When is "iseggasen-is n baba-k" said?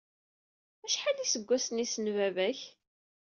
1.23-2.59